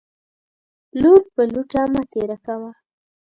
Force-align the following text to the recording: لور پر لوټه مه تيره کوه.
لور 1.01 1.21
پر 1.33 1.45
لوټه 1.53 1.81
مه 1.93 2.01
تيره 2.11 2.37
کوه. 2.45 2.71